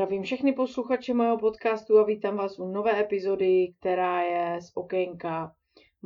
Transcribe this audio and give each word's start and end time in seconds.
Zdravím 0.00 0.22
všechny 0.22 0.52
posluchače 0.52 1.14
mého 1.14 1.38
podcastu 1.38 1.98
a 1.98 2.04
vítám 2.04 2.36
vás 2.36 2.58
u 2.58 2.68
nové 2.68 3.00
epizody, 3.00 3.74
která 3.80 4.22
je 4.22 4.62
z 4.62 4.72
okénka 4.74 5.54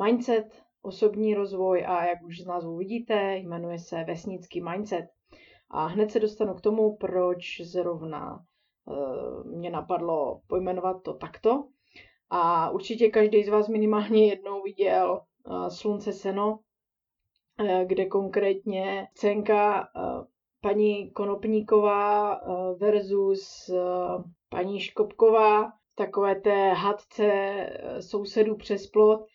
Mindset, 0.05 0.63
osobní 0.83 1.35
rozvoj 1.35 1.85
a 1.87 2.05
jak 2.05 2.23
už 2.23 2.41
z 2.41 2.47
názvu 2.47 2.77
vidíte, 2.77 3.37
jmenuje 3.37 3.79
se 3.79 4.05
Vesnický 4.05 4.61
mindset. 4.61 5.07
A 5.71 5.87
hned 5.87 6.11
se 6.11 6.21
dostanu 6.21 6.55
k 6.55 6.61
tomu, 6.61 6.97
proč 6.97 7.61
zrovna 7.61 8.45
uh, 8.85 9.45
mě 9.45 9.71
napadlo 9.71 10.41
pojmenovat 10.47 11.03
to 11.03 11.15
takto. 11.15 11.65
A 12.31 12.71
určitě 12.71 13.09
každý 13.09 13.45
z 13.45 13.49
vás 13.49 13.69
minimálně 13.69 14.27
jednou 14.27 14.63
viděl 14.63 15.21
uh, 15.47 15.69
Slunce 15.69 16.13
seno, 16.13 16.59
uh, 17.61 17.85
kde 17.87 18.07
konkrétně 18.07 19.09
cenka 19.15 19.89
paní 20.65 21.11
Konopníková 21.11 22.37
eh, 22.37 22.75
versus 22.79 23.69
eh, 23.69 23.79
paní 24.49 24.81
Škopková, 24.81 25.73
takové 25.95 26.35
té 26.35 26.73
hadce 26.73 27.33
eh, 27.33 28.03
sousedů 28.03 28.57
přes 28.57 28.87
plot, 28.87 29.27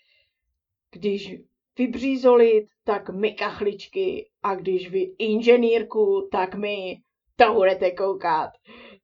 když 0.91 1.35
vybřízolit, 1.77 2.65
tak 2.83 3.09
my 3.09 3.33
kachličky 3.33 4.29
a 4.43 4.55
když 4.55 4.89
vy 4.89 5.01
inženýrku, 5.19 6.29
tak 6.31 6.55
my 6.55 6.97
to 7.35 7.53
budete 7.53 7.91
koukat. 7.91 8.49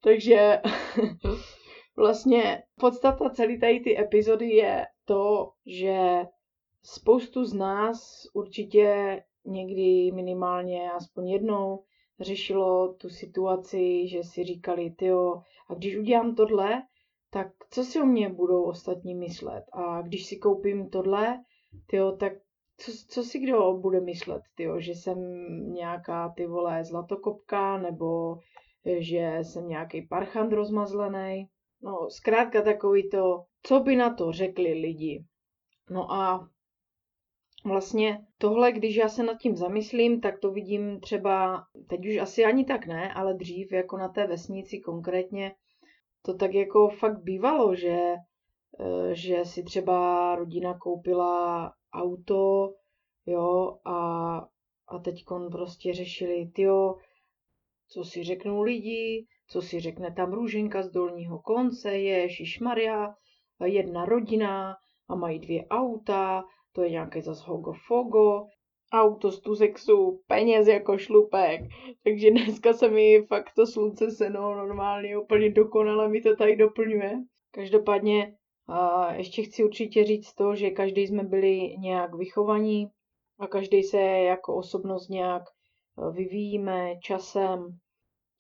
Takže 0.02 0.62
vlastně 1.98 2.64
podstata 2.80 3.30
celé 3.30 3.58
tady 3.58 3.80
ty 3.80 4.00
epizody 4.00 4.50
je 4.50 4.86
to, 5.06 5.52
že 5.66 5.98
spoustu 6.84 7.46
z 7.46 7.54
nás 7.54 8.24
určitě 8.34 9.22
někdy 9.46 10.12
minimálně 10.12 10.92
aspoň 10.92 11.30
jednou 11.30 11.84
řešilo 12.20 12.94
tu 12.94 13.10
situaci, 13.10 14.08
že 14.08 14.24
si 14.24 14.44
říkali, 14.44 14.90
tyjo, 14.90 15.42
a 15.70 15.74
když 15.74 15.98
udělám 15.98 16.36
tohle, 16.36 16.84
tak 17.30 17.48
co 17.70 17.84
si 17.84 18.02
o 18.02 18.06
mě 18.06 18.30
budou 18.30 18.64
ostatní 18.64 19.16
myslet? 19.16 19.64
A 19.74 20.02
když 20.02 20.26
si 20.26 20.38
koupím 20.38 20.90
tohle, 20.90 21.44
tyjo, 21.88 22.12
tak 22.12 22.34
co, 22.78 22.92
co 23.08 23.24
si 23.24 23.40
kdo 23.40 23.74
bude 23.74 24.02
myslet, 24.02 24.42
tyjo, 24.56 24.80
že 24.80 24.92
jsem 24.92 25.18
nějaká 25.74 26.34
ty 26.38 26.48
vole 26.48 26.84
zlatokopka, 26.84 27.78
nebo 27.78 28.38
že 28.98 29.38
jsem 29.42 29.68
nějaký 29.68 30.02
parchant 30.02 30.54
rozmazlený. 30.54 31.48
No, 31.82 32.10
zkrátka 32.10 32.62
takový 32.62 33.10
to, 33.10 33.44
co 33.64 33.80
by 33.80 33.96
na 33.96 34.14
to 34.14 34.32
řekli 34.32 34.74
lidi. 34.74 35.26
No 35.90 36.12
a 36.12 36.50
vlastně 37.66 38.26
tohle, 38.38 38.72
když 38.72 38.96
já 38.96 39.10
se 39.10 39.24
nad 39.24 39.38
tím 39.38 39.56
zamyslím, 39.56 40.22
tak 40.22 40.40
to 40.40 40.52
vidím 40.52 41.00
třeba, 41.00 41.64
teď 41.90 42.00
už 42.08 42.18
asi 42.18 42.46
ani 42.46 42.66
tak 42.66 42.88
ne, 42.88 43.14
ale 43.14 43.34
dřív 43.34 43.72
jako 43.72 43.98
na 43.98 44.10
té 44.10 44.28
vesnici 44.28 44.80
konkrétně, 44.80 45.56
to 46.22 46.34
tak 46.34 46.54
jako 46.54 46.90
fakt 46.90 47.24
bývalo, 47.24 47.76
že, 47.76 48.00
eh, 48.80 49.16
že 49.16 49.46
si 49.46 49.64
třeba 49.64 50.36
rodina 50.36 50.78
koupila 50.78 51.74
auto, 51.94 52.74
jo, 53.26 53.78
a, 53.86 54.38
a 54.88 55.00
teď 55.00 55.24
prostě 55.52 55.94
řešili, 55.94 56.52
tyjo, 56.56 56.96
co 57.88 58.04
si 58.04 58.24
řeknou 58.24 58.62
lidi, 58.62 59.26
co 59.48 59.62
si 59.62 59.80
řekne 59.80 60.14
tam 60.14 60.34
růženka 60.34 60.84
z 60.84 60.92
dolního 60.92 61.40
konce, 61.40 61.98
je 61.98 62.28
Maria, 62.62 63.16
jedna 63.66 64.06
rodina 64.06 64.76
a 65.08 65.16
mají 65.16 65.40
dvě 65.40 65.68
auta 65.68 66.44
to 66.76 66.82
je 66.82 66.90
nějaké 66.90 67.22
zas 67.22 67.42
hogo 67.42 67.74
fogo, 67.88 68.48
auto 68.94 69.32
z 69.32 69.40
Tuzexu, 69.40 70.22
peněz 70.28 70.68
jako 70.68 70.98
šlupek. 70.98 71.62
Takže 72.04 72.32
dneska 72.32 72.74
se 72.74 72.90
mi 72.90 73.22
fakt 73.22 73.54
to 73.56 73.68
slunce 73.68 74.12
seno 74.12 74.56
normálně 74.56 75.18
úplně 75.18 75.50
dokonale 75.50 76.10
mi 76.10 76.22
to 76.22 76.36
tady 76.36 76.56
doplňuje. 76.56 77.20
Každopádně 77.52 78.36
a 78.68 79.14
ještě 79.14 79.44
chci 79.44 79.64
určitě 79.64 80.04
říct 80.04 80.34
to, 80.34 80.56
že 80.56 80.70
každý 80.70 81.08
jsme 81.08 81.24
byli 81.24 81.78
nějak 81.78 82.16
vychovaní 82.16 82.88
a 83.40 83.48
každý 83.48 83.84
se 83.84 84.02
jako 84.02 84.56
osobnost 84.56 85.10
nějak 85.10 85.44
e, 85.44 86.12
vyvíjíme 86.12 86.96
časem. 87.00 87.78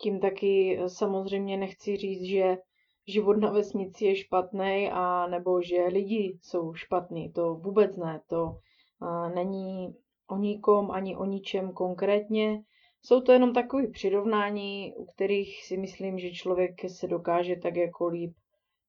Tím 0.01 0.19
taky 0.19 0.79
e, 0.79 0.89
samozřejmě 0.89 1.57
nechci 1.57 1.97
říct, 1.97 2.23
že 2.23 2.57
život 3.07 3.33
na 3.33 3.51
vesnici 3.51 4.05
je 4.05 4.15
špatný 4.15 4.89
a 4.91 5.27
nebo 5.27 5.61
že 5.61 5.83
lidi 5.83 6.39
jsou 6.41 6.73
špatní. 6.73 7.31
To 7.31 7.55
vůbec 7.55 7.97
ne. 7.97 8.21
To 8.29 8.57
není 9.35 9.95
o 10.27 10.37
nikom 10.37 10.91
ani 10.91 11.15
o 11.15 11.25
ničem 11.25 11.71
konkrétně. 11.73 12.63
Jsou 13.01 13.21
to 13.21 13.31
jenom 13.31 13.53
takové 13.53 13.87
přirovnání, 13.87 14.93
u 14.97 15.05
kterých 15.05 15.65
si 15.65 15.77
myslím, 15.77 16.19
že 16.19 16.31
člověk 16.31 16.73
se 16.87 17.07
dokáže 17.07 17.55
tak 17.55 17.75
jako 17.75 18.07
líp, 18.07 18.33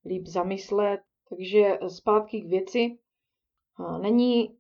líp 0.05 0.27
zamyslet. 0.27 1.01
Takže 1.29 1.79
zpátky 1.89 2.41
k 2.41 2.49
věci. 2.49 2.99
Není, 4.01 4.57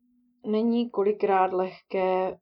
není 0.47 0.91
kolikrát 0.91 1.53
lehké 1.53 2.39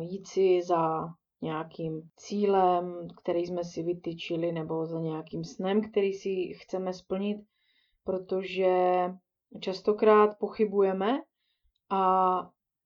jít 0.00 0.26
si 0.26 0.62
za 0.62 1.06
nějakým 1.42 2.02
cílem, 2.16 3.08
který 3.16 3.46
jsme 3.46 3.64
si 3.64 3.82
vytyčili, 3.82 4.52
nebo 4.52 4.86
za 4.86 5.00
nějakým 5.00 5.44
snem, 5.44 5.90
který 5.90 6.12
si 6.12 6.54
chceme 6.54 6.92
splnit, 6.92 7.38
protože 8.04 8.74
častokrát 9.60 10.38
pochybujeme 10.38 11.22
a 11.90 12.34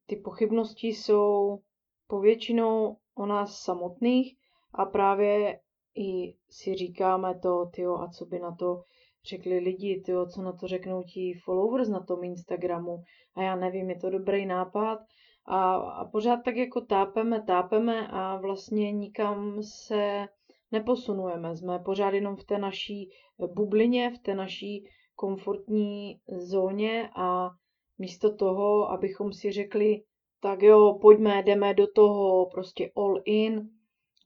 ty 0.06 0.16
pochybnosti 0.16 0.88
jsou 0.88 1.58
povětšinou 2.06 2.96
o 3.14 3.26
nás 3.26 3.58
samotných 3.58 4.36
a 4.74 4.84
právě 4.84 5.60
i 5.94 6.34
si 6.50 6.74
říkáme 6.74 7.38
to, 7.38 7.66
tyjo, 7.66 7.98
a 7.98 8.08
co 8.08 8.26
by 8.26 8.38
na 8.38 8.54
to 8.54 8.82
řekli 9.24 9.58
lidi, 9.58 10.02
tyjo, 10.06 10.26
co 10.26 10.42
na 10.42 10.52
to 10.52 10.68
řeknou 10.68 11.02
ti 11.02 11.34
followers 11.44 11.88
na 11.88 12.00
tom 12.00 12.24
Instagramu? 12.24 13.02
A 13.34 13.42
já 13.42 13.56
nevím, 13.56 13.90
je 13.90 13.98
to 13.98 14.10
dobrý 14.10 14.46
nápad 14.46 14.98
a, 15.44 15.74
a 15.74 16.04
pořád 16.04 16.36
tak 16.44 16.56
jako 16.56 16.80
tápeme, 16.80 17.42
tápeme 17.42 18.08
a 18.08 18.36
vlastně 18.36 18.92
nikam 18.92 19.62
se 19.62 20.28
neposunujeme. 20.72 21.56
Jsme 21.56 21.78
pořád 21.78 22.14
jenom 22.14 22.36
v 22.36 22.44
té 22.44 22.58
naší 22.58 23.10
bublině, 23.54 24.10
v 24.10 24.18
té 24.18 24.34
naší 24.34 24.84
komfortní 25.14 26.20
zóně 26.38 27.10
a 27.16 27.50
místo 27.98 28.36
toho, 28.36 28.90
abychom 28.90 29.32
si 29.32 29.52
řekli, 29.52 30.02
tak 30.40 30.62
jo, 30.62 30.98
pojďme, 31.00 31.42
jdeme 31.42 31.74
do 31.74 31.86
toho, 31.86 32.46
prostě 32.46 32.90
all 32.96 33.20
in, 33.24 33.70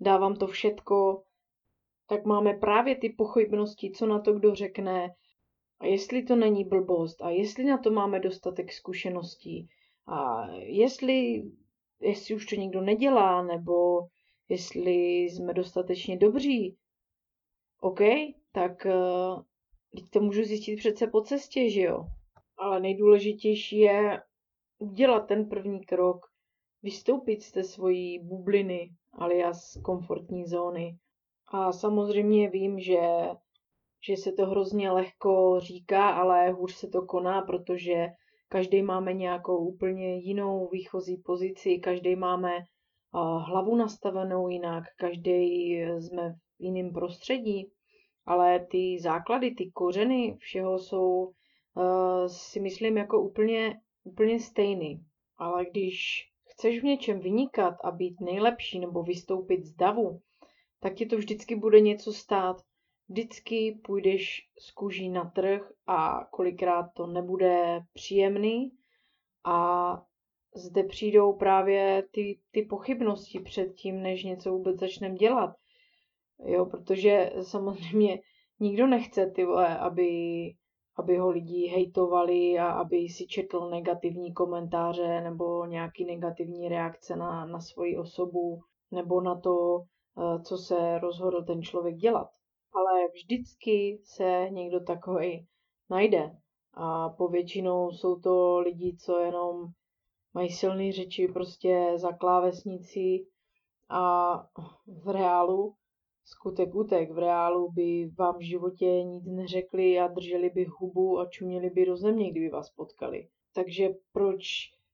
dávám 0.01 0.37
to 0.37 0.47
všetko, 0.47 1.23
tak 2.09 2.25
máme 2.25 2.55
právě 2.55 2.97
ty 2.97 3.09
pochybnosti, 3.09 3.91
co 3.91 4.07
na 4.07 4.21
to 4.21 4.33
kdo 4.33 4.55
řekne, 4.55 5.15
a 5.81 5.87
jestli 5.87 6.23
to 6.23 6.37
není 6.37 6.65
blbost, 6.65 7.23
a 7.23 7.31
jestli 7.31 7.65
na 7.65 7.79
to 7.79 7.91
máme 7.91 8.21
dostatek 8.21 8.73
zkušeností, 8.73 9.69
a 10.07 10.47
jestli, 10.57 11.43
jestli 12.01 12.35
už 12.35 12.47
to 12.47 12.55
někdo 12.57 12.81
nedělá, 12.81 13.43
nebo 13.43 14.01
jestli 14.49 14.93
jsme 15.23 15.55
dostatečně 15.55 16.17
dobří, 16.17 16.77
OK, 17.81 18.01
tak 18.53 18.87
uh, 18.87 19.43
to 20.11 20.21
můžu 20.21 20.45
zjistit 20.45 20.77
přece 20.77 21.07
po 21.07 21.21
cestě, 21.21 21.71
že 21.71 21.81
jo? 21.81 22.07
Ale 22.57 22.81
nejdůležitější 22.81 23.79
je 23.79 24.23
udělat 24.79 25.21
ten 25.21 25.49
první 25.49 25.85
krok, 25.85 26.27
vystoupit 26.83 27.43
z 27.43 27.53
té 27.53 27.65
svojí 27.65 28.19
bubliny, 28.19 28.91
alias 29.13 29.79
komfortní 29.85 30.47
zóny. 30.47 30.99
A 31.49 31.73
samozřejmě 31.73 32.51
vím, 32.51 32.81
že, 32.81 33.01
že 34.07 34.17
se 34.17 34.33
to 34.33 34.47
hrozně 34.47 34.91
lehko 34.91 35.61
říká, 35.61 36.11
ale 36.11 36.51
hůř 36.51 36.75
se 36.75 36.89
to 36.89 37.03
koná, 37.03 37.43
protože 37.43 38.07
každý 38.49 38.83
máme 38.83 39.13
nějakou 39.13 39.57
úplně 39.69 40.17
jinou 40.17 40.69
výchozí 40.69 41.17
pozici, 41.17 41.79
každý 41.79 42.17
máme 42.17 42.59
hlavu 43.39 43.77
nastavenou 43.77 44.49
jinak, 44.49 44.85
každý 44.97 45.73
jsme 45.73 46.33
v 46.33 46.37
jiném 46.59 46.93
prostředí, 46.93 47.71
ale 48.27 48.67
ty 48.71 48.99
základy, 49.01 49.55
ty 49.55 49.71
kořeny 49.71 50.37
všeho 50.39 50.79
jsou 50.79 51.33
si 52.27 52.61
myslím 52.61 52.97
jako 52.97 53.23
úplně, 53.23 53.81
úplně 54.05 54.41
stejný. 54.41 55.01
Ale 55.39 55.65
když 55.65 55.97
chceš 56.45 56.81
v 56.81 56.85
něčem 56.85 57.21
vynikat 57.21 57.75
a 57.85 57.91
být 57.91 58.21
nejlepší 58.21 58.79
nebo 58.79 59.03
vystoupit 59.03 59.65
z 59.65 59.75
davu, 59.75 60.21
tak 60.81 60.95
ti 60.95 61.07
to 61.07 61.17
vždycky 61.17 61.57
bude 61.57 61.81
něco 61.81 62.13
stát 62.13 62.57
vždycky 63.09 63.81
půjdeš 63.85 64.49
z 64.59 64.71
kůží 64.71 65.09
na 65.09 65.31
trh 65.31 65.73
a 65.87 66.25
kolikrát 66.31 66.87
to 66.95 67.07
nebude 67.07 67.81
příjemný 67.93 68.73
a 69.45 70.03
zde 70.55 70.85
přijdou 70.85 71.33
právě 71.33 72.05
ty, 72.11 72.39
ty 72.51 72.63
pochybnosti 72.63 73.41
před 73.41 73.75
tím, 73.75 74.03
než 74.03 74.25
něco 74.25 74.51
vůbec 74.53 74.81
začneme 74.81 75.15
dělat. 75.15 75.57
Jo, 76.45 76.67
protože 76.67 77.33
samozřejmě 77.43 78.21
nikdo 78.61 78.87
nechce 78.87 79.31
ty 79.31 79.45
vole, 79.45 79.79
aby, 79.79 80.11
aby 80.97 81.17
ho 81.17 81.31
lidi 81.31 81.67
hejtovali 81.67 82.59
a 82.59 82.71
aby 82.71 82.97
si 82.97 83.27
četl 83.27 83.71
negativní 83.71 84.33
komentáře 84.33 85.21
nebo 85.21 85.67
nějaký 85.67 86.05
negativní 86.05 86.69
reakce 86.69 87.17
na, 87.17 87.47
na 87.47 87.61
svoji 87.61 87.97
osobu 87.97 88.61
nebo 88.91 89.21
na 89.21 89.41
to, 89.41 89.81
eh, 90.19 90.43
co 90.43 90.59
se 90.59 90.99
rozhodl 90.99 91.45
ten 91.45 91.63
člověk 91.63 91.97
dělat. 91.97 92.29
Ale 92.77 93.09
vždycky 93.15 94.01
se 94.05 94.49
někdo 94.51 94.81
takový 94.81 95.47
najde. 95.91 96.37
A 96.75 97.09
povětšinou 97.09 97.91
jsou 97.91 98.21
to 98.21 98.59
lidi, 98.59 98.97
co 98.97 99.19
jenom 99.19 99.67
mají 100.35 100.51
silné 100.51 100.93
řeči 100.93 101.29
prostě 101.29 101.93
za 101.97 102.13
klávesnicí 102.13 103.29
a 103.89 104.35
v 104.87 105.09
reálu 105.09 105.75
skutek 106.25 106.75
utek. 106.75 107.11
V 107.11 107.19
reálu 107.19 107.73
by 107.73 108.11
vám 108.19 108.39
v 108.39 108.49
životě 108.49 108.87
nic 108.87 109.25
neřekli 109.27 109.99
a 109.99 110.09
drželi 110.09 110.51
by 110.51 110.65
hubu 110.65 111.19
a 111.19 111.27
čuměli 111.27 111.71
by 111.71 111.87
do 111.87 111.97
země, 111.97 112.31
kdyby 112.31 112.49
vás 112.49 112.71
potkali. 112.71 113.29
Takže 113.55 113.89
proč, 114.13 114.43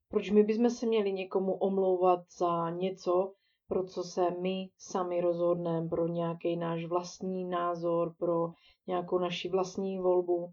proč 0.09 0.31
my 0.31 0.43
bychom 0.43 0.71
se 0.71 0.87
měli 0.87 1.13
někomu 1.13 1.55
omlouvat 1.55 2.21
za 2.39 2.71
něco, 2.71 3.33
pro 3.73 3.85
co 3.85 4.03
se 4.03 4.31
my 4.31 4.69
sami 4.79 5.21
rozhodneme, 5.21 5.89
pro 5.89 6.09
nějaký 6.09 6.57
náš 6.57 6.85
vlastní 6.85 7.45
názor, 7.45 8.15
pro 8.19 8.53
nějakou 8.87 9.19
naši 9.19 9.49
vlastní 9.49 9.99
volbu. 9.99 10.53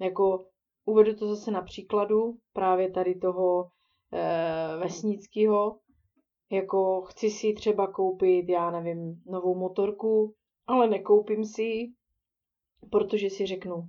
Jako 0.00 0.46
uvedu 0.84 1.14
to 1.14 1.28
zase 1.28 1.50
na 1.50 1.62
příkladu 1.62 2.36
právě 2.52 2.90
tady 2.90 3.14
toho 3.14 3.70
e, 4.12 4.76
vesnického, 4.76 5.78
jako 6.50 7.02
chci 7.02 7.30
si 7.30 7.52
třeba 7.52 7.92
koupit, 7.92 8.48
já 8.48 8.70
nevím, 8.70 9.22
novou 9.26 9.54
motorku, 9.58 10.34
ale 10.66 10.88
nekoupím 10.88 11.44
si 11.44 11.62
ji, 11.62 11.92
protože 12.90 13.30
si 13.30 13.46
řeknu, 13.46 13.88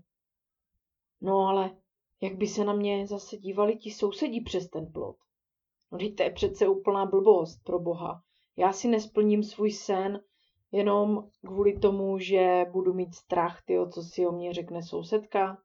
no 1.21 1.37
ale 1.37 1.77
jak 2.21 2.35
by 2.35 2.47
se 2.47 2.65
na 2.65 2.73
mě 2.73 3.07
zase 3.07 3.37
dívali 3.37 3.75
ti 3.75 3.91
sousedí 3.91 4.41
přes 4.41 4.69
ten 4.69 4.91
plot. 4.91 5.15
No 5.91 5.97
to 6.17 6.23
je 6.23 6.31
přece 6.31 6.67
úplná 6.67 7.05
blbost, 7.05 7.63
pro 7.63 7.79
boha. 7.79 8.23
Já 8.57 8.73
si 8.73 8.87
nesplním 8.87 9.43
svůj 9.43 9.71
sen 9.71 10.21
jenom 10.71 11.29
kvůli 11.45 11.79
tomu, 11.79 12.17
že 12.17 12.65
budu 12.71 12.93
mít 12.93 13.15
strach, 13.15 13.61
tyjo, 13.65 13.89
co 13.89 14.01
si 14.03 14.27
o 14.27 14.31
mě 14.31 14.53
řekne 14.53 14.83
sousedka 14.83 15.57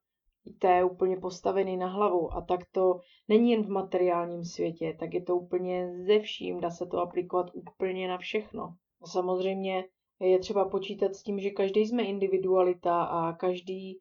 to 0.58 0.66
je 0.66 0.84
úplně 0.84 1.16
postavený 1.16 1.76
na 1.76 1.86
hlavu 1.86 2.34
a 2.34 2.40
tak 2.40 2.60
to 2.72 3.00
není 3.28 3.50
jen 3.50 3.62
v 3.62 3.68
materiálním 3.68 4.44
světě, 4.44 4.96
tak 5.00 5.14
je 5.14 5.22
to 5.22 5.36
úplně 5.36 5.92
ze 6.06 6.18
vším, 6.18 6.60
dá 6.60 6.70
se 6.70 6.86
to 6.86 6.98
aplikovat 6.98 7.46
úplně 7.54 8.08
na 8.08 8.18
všechno. 8.18 8.74
A 9.02 9.06
samozřejmě 9.06 9.84
je 10.20 10.38
třeba 10.38 10.68
počítat 10.68 11.14
s 11.14 11.22
tím, 11.22 11.40
že 11.40 11.50
každý 11.50 11.86
jsme 11.86 12.02
individualita 12.02 13.04
a 13.04 13.32
každý 13.32 14.00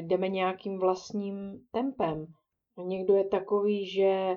jdeme 0.00 0.28
nějakým 0.28 0.78
vlastním 0.78 1.60
tempem. 1.70 2.26
Někdo 2.84 3.14
je 3.14 3.24
takový, 3.28 3.86
že 3.86 4.36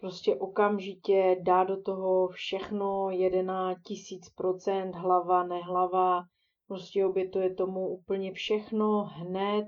prostě 0.00 0.36
okamžitě 0.36 1.36
dá 1.42 1.64
do 1.64 1.82
toho 1.82 2.28
všechno, 2.28 3.10
jede 3.10 3.42
na 3.42 3.74
tisíc 3.86 4.30
procent, 4.30 4.94
hlava, 4.94 5.46
nehlava, 5.46 6.22
prostě 6.68 7.06
obětuje 7.06 7.54
tomu 7.54 7.88
úplně 7.88 8.32
všechno 8.32 9.04
hned, 9.04 9.66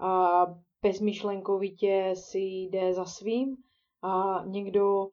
a 0.00 0.46
bezmyšlenkovitě 0.82 2.12
si 2.14 2.38
jde 2.38 2.94
za 2.94 3.04
svým 3.04 3.56
a 4.02 4.44
někdo 4.46 5.08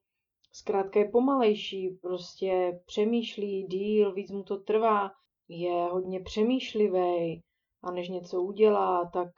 zkrátka 0.52 1.00
je 1.00 1.10
pomalejší, 1.10 1.90
prostě 2.02 2.80
přemýšlí 2.86 3.64
díl, 3.64 4.14
víc 4.14 4.32
mu 4.32 4.44
to 4.44 4.58
trvá, 4.58 5.12
je 5.48 5.86
hodně 5.86 6.20
přemýšlivý 6.20 7.42
a 7.84 7.92
než 7.92 8.10
něco 8.10 8.42
udělá, 8.42 9.10
tak, 9.14 9.30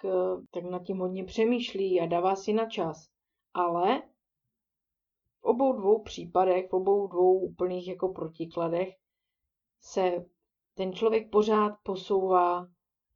tak 0.52 0.64
nad 0.64 0.84
tím 0.84 0.98
hodně 0.98 1.24
přemýšlí 1.24 2.02
a 2.02 2.06
dává 2.06 2.36
si 2.36 2.54
na 2.54 2.70
čas. 2.70 3.08
Ale 3.54 4.02
v 5.40 5.44
obou 5.44 5.74
dvou 5.74 6.04
případech, 6.04 6.70
v 6.70 6.74
obou 6.74 7.08
dvou 7.08 7.40
úplných 7.40 7.88
jako 7.88 8.10
protikladech 8.10 8.96
se 9.82 10.26
ten 10.74 10.94
člověk 10.94 11.30
pořád 11.30 11.72
posouvá 11.84 12.68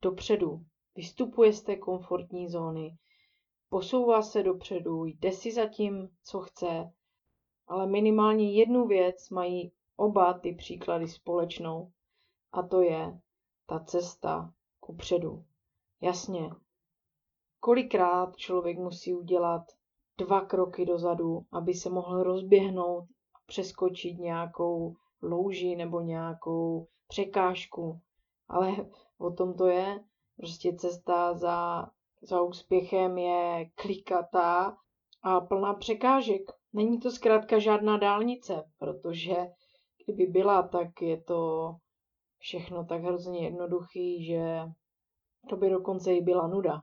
dopředu. 0.02 0.64
Vystupuje 0.96 1.52
z 1.52 1.62
té 1.62 1.76
komfortní 1.76 2.48
zóny, 2.48 2.96
posouvá 3.68 4.22
se 4.22 4.42
dopředu, 4.42 5.04
jde 5.04 5.32
si 5.32 5.52
za 5.52 5.66
tím, 5.66 6.08
co 6.24 6.40
chce, 6.40 6.92
ale 7.66 7.86
minimálně 7.86 8.52
jednu 8.52 8.86
věc 8.86 9.30
mají 9.30 9.72
oba 9.96 10.38
ty 10.38 10.52
příklady 10.52 11.08
společnou 11.08 11.92
a 12.52 12.62
to 12.62 12.80
je 12.80 13.20
ta 13.66 13.80
cesta 13.80 14.54
ku 14.80 14.96
předu. 14.96 15.44
Jasně, 16.00 16.50
kolikrát 17.60 18.36
člověk 18.36 18.78
musí 18.78 19.14
udělat 19.14 19.62
dva 20.18 20.40
kroky 20.40 20.86
dozadu, 20.86 21.44
aby 21.52 21.74
se 21.74 21.90
mohl 21.90 22.22
rozběhnout 22.22 23.04
a 23.34 23.38
přeskočit 23.46 24.18
nějakou 24.18 24.94
louži 25.22 25.76
nebo 25.76 26.00
nějakou 26.00 26.86
překážku. 27.08 28.00
Ale 28.48 28.72
o 29.18 29.30
tom 29.30 29.54
to 29.54 29.66
je, 29.66 30.00
Prostě 30.36 30.72
cesta 30.72 31.34
za, 31.34 31.86
za 32.22 32.42
úspěchem 32.42 33.18
je 33.18 33.70
klikatá 33.74 34.76
a 35.22 35.40
plná 35.40 35.74
překážek. 35.74 36.42
Není 36.72 37.00
to 37.00 37.10
zkrátka 37.10 37.58
žádná 37.58 37.96
dálnice, 37.98 38.70
protože 38.78 39.36
kdyby 40.04 40.26
byla, 40.26 40.62
tak 40.62 41.02
je 41.02 41.20
to 41.20 41.70
všechno 42.38 42.84
tak 42.84 43.02
hrozně 43.02 43.44
jednoduchý, 43.44 44.24
že 44.24 44.60
to 45.48 45.56
by 45.56 45.70
dokonce 45.70 46.14
i 46.14 46.20
byla 46.20 46.46
nuda. 46.46 46.82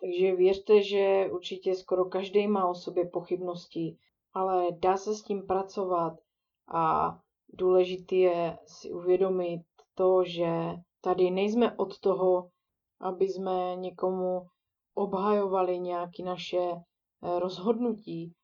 Takže 0.00 0.36
věřte, 0.36 0.82
že 0.82 1.28
určitě 1.32 1.74
skoro 1.74 2.04
každý 2.04 2.48
má 2.48 2.68
o 2.68 2.74
sobě 2.74 3.08
pochybnosti, 3.08 3.96
ale 4.32 4.66
dá 4.72 4.96
se 4.96 5.14
s 5.14 5.22
tím 5.22 5.46
pracovat 5.46 6.12
a 6.74 7.10
důležité 7.48 8.14
je 8.16 8.58
si 8.66 8.92
uvědomit 8.92 9.62
to, 9.94 10.24
že 10.24 10.50
tady 11.00 11.30
nejsme 11.30 11.76
od 11.76 11.98
toho, 12.00 12.48
aby 13.00 13.28
jsme 13.28 13.76
někomu 13.76 14.46
obhajovali 14.94 15.78
nějaké 15.78 16.22
naše 16.22 16.58
eh, 16.58 17.38
rozhodnutí, 17.38 18.34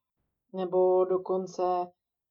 nebo 0.53 1.05
dokonce, 1.05 1.87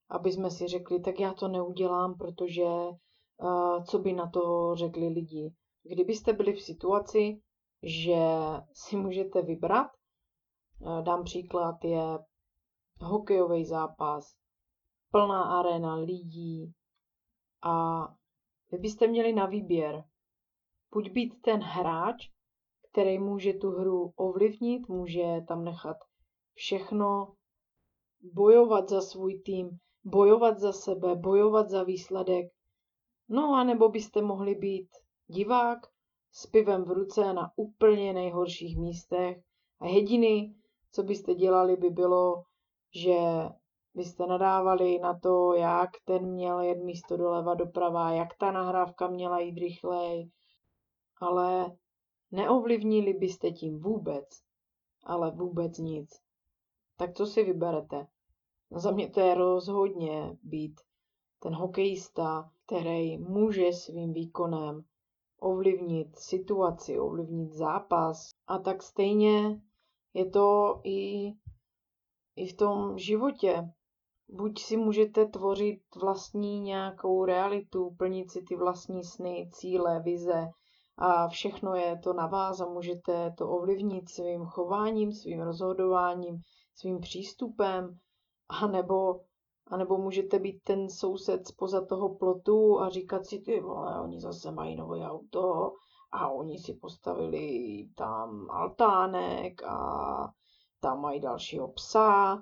aby 0.10 0.32
jsme 0.32 0.52
si 0.52 0.68
řekli, 0.68 1.00
tak 1.00 1.20
já 1.20 1.34
to 1.34 1.48
neudělám, 1.48 2.18
protože 2.18 2.64
uh, 2.66 3.84
co 3.84 4.00
by 4.00 4.14
na 4.14 4.30
to 4.30 4.76
řekli 4.76 5.08
lidi. 5.08 5.54
Kdybyste 5.84 6.34
byli 6.34 6.54
v 6.54 6.62
situaci, 6.62 7.40
že 7.86 8.20
si 8.74 8.96
můžete 8.96 9.42
vybrat, 9.42 9.88
uh, 10.80 11.04
dám 11.04 11.24
příklad, 11.24 11.76
je 11.84 12.20
hokejový 13.02 13.66
zápas, 13.66 14.36
plná 15.12 15.44
arena 15.44 15.96
lidí 15.96 16.74
a 17.62 18.08
vy 18.72 18.78
byste 18.78 19.08
měli 19.08 19.34
na 19.34 19.46
výběr, 19.46 20.04
buď 20.94 21.12
být 21.12 21.42
ten 21.42 21.60
hráč, 21.60 22.30
který 22.92 23.20
může 23.20 23.54
tu 23.54 23.72
hru 23.72 24.14
ovlivnit, 24.16 24.90
může 24.90 25.42
tam 25.48 25.64
nechat 25.64 25.98
všechno, 26.54 27.34
bojovat 28.34 28.90
za 28.90 29.02
svůj 29.02 29.40
tým, 29.40 29.70
bojovat 30.04 30.60
za 30.60 30.74
sebe, 30.74 31.16
bojovat 31.16 31.70
za 31.70 31.84
výsledek. 31.84 32.52
No 33.30 33.54
a 33.54 33.64
nebo 33.64 33.90
byste 33.90 34.22
mohli 34.22 34.56
být 34.56 34.90
divák 35.28 35.95
s 36.38 36.46
pivem 36.46 36.84
v 36.84 36.92
ruce 36.92 37.34
na 37.34 37.52
úplně 37.56 38.14
nejhorších 38.14 38.78
místech 38.78 39.38
a 39.80 39.88
jediný, 39.88 40.56
co 40.92 41.04
byste 41.04 41.36
dělali, 41.36 41.76
by 41.76 41.90
bylo, 41.90 42.44
že 42.96 43.20
byste 43.94 44.28
nadávali 44.28 45.00
na 45.00 45.20
to, 45.20 45.54
jak 45.54 45.90
ten 46.06 46.26
měl 46.26 46.60
jet 46.60 46.84
místo 46.84 47.18
doleva 47.18 47.54
doprava, 47.54 48.12
jak 48.12 48.38
ta 48.38 48.52
nahrávka 48.52 49.08
měla 49.08 49.40
jít 49.40 49.58
rychleji, 49.58 50.30
ale 51.22 51.78
neovlivnili 52.32 53.14
byste 53.14 53.52
tím 53.52 53.80
vůbec, 53.80 54.26
ale 55.04 55.32
vůbec 55.32 55.78
nic. 55.78 56.22
Tak 56.98 57.14
co 57.14 57.26
si 57.26 57.44
vyberete? 57.44 58.08
No 58.72 58.80
za 58.80 58.92
mě 58.92 59.10
to 59.10 59.20
je 59.20 59.36
rozhodně 59.36 60.38
být 60.44 60.82
ten 61.40 61.54
hokejista, 61.54 62.52
který 62.66 63.18
může 63.18 63.74
svým 63.74 64.14
výkonem 64.14 64.86
ovlivnit 65.40 66.20
situaci, 66.20 67.00
ovlivnit 67.00 67.54
zápas. 67.54 68.30
A 68.48 68.60
tak 68.60 68.84
stejně 68.84 69.62
je 70.14 70.30
to 70.30 70.80
i, 70.84 71.32
i 72.36 72.48
v 72.48 72.58
tom 72.58 72.98
životě. 72.98 73.70
Buď 74.30 74.60
si 74.60 74.78
můžete 74.78 75.26
tvořit 75.26 75.82
vlastní 76.02 76.60
nějakou 76.60 77.26
realitu, 77.26 77.96
plnit 77.98 78.32
si 78.32 78.42
ty 78.42 78.56
vlastní 78.56 79.04
sny, 79.04 79.50
cíle, 79.54 80.02
vize, 80.02 80.48
a 80.98 81.28
všechno 81.28 81.76
je 81.76 81.98
to 81.98 82.14
na 82.14 82.28
vás 82.28 82.60
a 82.62 82.66
můžete 82.66 83.32
to 83.38 83.50
ovlivnit 83.50 84.10
svým 84.10 84.46
chováním, 84.46 85.12
svým 85.12 85.42
rozhodováním, 85.42 86.42
svým 86.76 87.00
přístupem, 87.00 87.98
anebo, 88.50 89.20
anebo 89.68 89.98
můžete 89.98 90.40
být 90.40 90.64
ten 90.64 90.90
soused 90.90 91.48
spoza 91.48 91.86
toho 91.86 92.16
plotu 92.16 92.80
a 92.80 92.90
říkat 92.90 93.26
si, 93.26 93.40
ty 93.40 93.60
vole, 93.62 94.02
oni 94.02 94.20
zase 94.20 94.52
mají 94.52 94.76
nové 94.76 95.10
auto 95.10 95.74
a 96.12 96.30
oni 96.30 96.60
si 96.60 96.74
postavili 96.74 97.88
tam 97.96 98.48
altánek 98.50 99.64
a 99.64 100.34
tam 100.80 101.02
mají 101.02 101.20
dalšího 101.20 101.68
psa, 101.68 102.42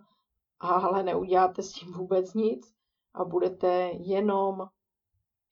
ale 0.60 1.03
neuděláte 1.03 1.63
s 1.63 1.72
tím 1.74 1.92
vůbec 1.94 2.34
nic 2.34 2.74
a 3.13 3.25
budete 3.25 3.92
jenom, 3.94 4.68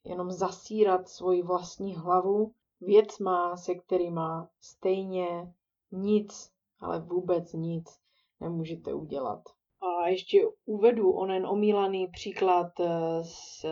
jenom 0.04 0.32
zasírat 0.32 1.08
svoji 1.10 1.42
vlastní 1.44 1.96
hlavu 1.96 2.52
věcma, 2.82 3.58
se 3.58 3.76
kterýma 3.76 4.50
stejně 4.62 5.54
nic, 5.92 6.52
ale 6.80 7.00
vůbec 7.00 7.54
nic 7.54 8.00
nemůžete 8.40 8.94
udělat. 8.94 9.42
A 9.82 10.08
ještě 10.08 10.42
uvedu 10.66 11.12
onen 11.12 11.46
omílaný 11.46 12.08
příklad 12.08 12.80
eh, 12.80 13.24
s 13.24 13.66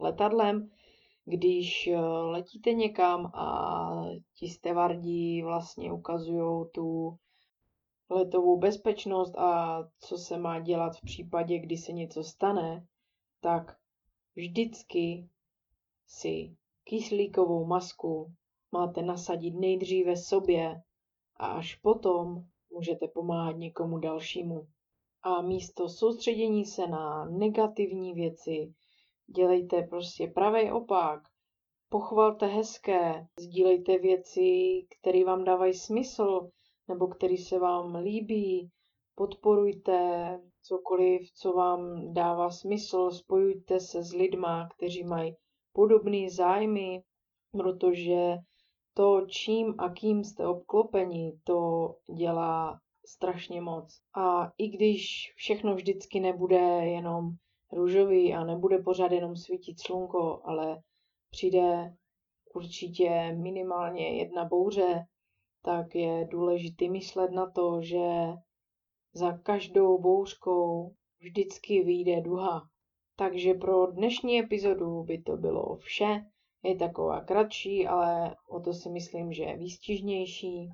letadlem, 0.00 0.70
když 1.24 1.86
eh, 1.86 2.00
letíte 2.06 2.72
někam 2.72 3.26
a 3.26 3.90
ti 4.34 4.48
stevardí 4.48 5.42
vlastně 5.42 5.92
ukazují 5.92 6.66
tu 6.74 7.16
letovou 8.10 8.58
bezpečnost 8.58 9.38
a 9.38 9.82
co 9.98 10.18
se 10.18 10.38
má 10.38 10.60
dělat 10.60 10.96
v 10.96 11.04
případě, 11.04 11.58
kdy 11.58 11.76
se 11.76 11.92
něco 11.92 12.24
stane, 12.24 12.86
tak 13.40 13.76
vždycky 14.36 15.28
si 16.06 16.56
kyslíkovou 16.84 17.66
masku 17.66 18.32
máte 18.72 19.02
nasadit 19.02 19.54
nejdříve 19.54 20.16
sobě 20.16 20.82
a 21.36 21.46
až 21.46 21.74
potom 21.74 22.44
můžete 22.70 23.08
pomáhat 23.08 23.56
někomu 23.56 23.98
dalšímu. 23.98 24.66
A 25.28 25.42
místo 25.42 25.88
soustředění 25.88 26.64
se 26.64 26.86
na 26.86 27.24
negativní 27.24 28.14
věci, 28.14 28.72
dělejte 29.26 29.82
prostě 29.82 30.26
pravý 30.26 30.72
opak. 30.72 31.20
Pochvalte 31.88 32.46
hezké, 32.46 33.26
sdílejte 33.40 33.98
věci, 33.98 34.50
které 34.90 35.24
vám 35.24 35.44
dávají 35.44 35.74
smysl, 35.74 36.50
nebo 36.88 37.06
které 37.06 37.36
se 37.36 37.58
vám 37.58 37.94
líbí, 37.94 38.70
podporujte 39.14 40.40
cokoliv, 40.62 41.32
co 41.32 41.52
vám 41.52 42.12
dává 42.12 42.50
smysl, 42.50 43.10
spojujte 43.10 43.80
se 43.80 44.02
s 44.02 44.12
lidma, 44.12 44.68
kteří 44.76 45.04
mají 45.04 45.36
podobné 45.72 46.30
zájmy, 46.30 47.02
protože 47.52 48.36
to, 48.94 49.26
čím 49.26 49.74
a 49.78 49.88
kým 49.88 50.24
jste 50.24 50.46
obklopeni, 50.46 51.38
to 51.44 51.94
dělá 52.16 52.80
strašně 53.08 53.60
moc. 53.60 54.00
A 54.16 54.52
i 54.58 54.68
když 54.68 55.32
všechno 55.36 55.74
vždycky 55.74 56.20
nebude 56.20 56.60
jenom 56.84 57.30
růžový 57.72 58.34
a 58.34 58.44
nebude 58.44 58.78
pořád 58.78 59.12
jenom 59.12 59.36
svítit 59.36 59.80
slunko, 59.80 60.40
ale 60.44 60.82
přijde 61.30 61.94
určitě 62.54 63.36
minimálně 63.36 64.18
jedna 64.18 64.44
bouře, 64.44 65.04
tak 65.62 65.94
je 65.94 66.28
důležité 66.30 66.88
myslet 66.88 67.30
na 67.30 67.50
to, 67.50 67.82
že 67.82 68.08
za 69.14 69.38
každou 69.38 69.98
bouřkou 69.98 70.94
vždycky 71.20 71.82
vyjde 71.84 72.20
duha. 72.20 72.62
Takže 73.16 73.54
pro 73.54 73.86
dnešní 73.86 74.38
epizodu 74.38 75.02
by 75.02 75.22
to 75.22 75.36
bylo 75.36 75.76
vše. 75.76 76.24
Je 76.62 76.76
taková 76.76 77.20
kratší, 77.20 77.86
ale 77.86 78.36
o 78.48 78.60
to 78.60 78.72
si 78.72 78.90
myslím, 78.90 79.32
že 79.32 79.42
je 79.42 79.56
výstižnější. 79.56 80.70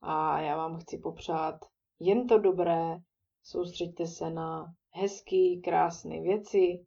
A 0.00 0.40
já 0.40 0.56
vám 0.56 0.78
chci 0.78 0.98
popřát 0.98 1.54
jen 1.98 2.26
to 2.26 2.38
dobré, 2.38 2.98
soustřeďte 3.42 4.06
se 4.06 4.30
na 4.30 4.74
hezký, 4.90 5.60
krásné 5.60 6.20
věci, 6.20 6.84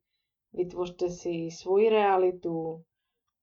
vytvořte 0.53 1.09
si 1.09 1.49
svoji 1.51 1.89
realitu, 1.89 2.83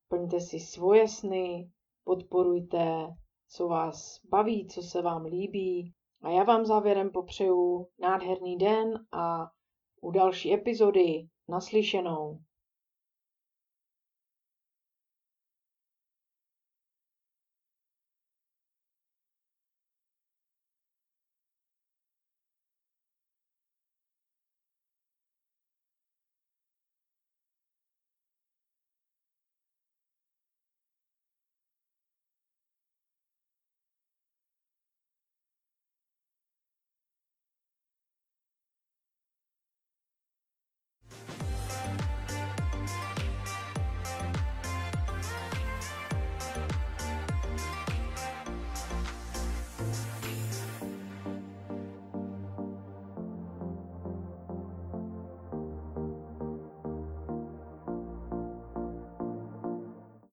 plňte 0.08 0.40
si 0.40 0.60
svoje 0.60 1.08
sny, 1.08 1.70
podporujte, 2.04 3.14
co 3.48 3.68
vás 3.68 4.20
baví, 4.30 4.66
co 4.66 4.82
se 4.82 5.02
vám 5.02 5.24
líbí. 5.24 5.92
A 6.22 6.30
já 6.30 6.44
vám 6.44 6.64
závěrem 6.64 7.10
popřeju 7.10 7.88
nádherný 7.98 8.56
den 8.56 9.06
a 9.12 9.50
u 10.00 10.10
další 10.10 10.54
epizody. 10.54 11.28
Naslyšenou. 11.48 12.38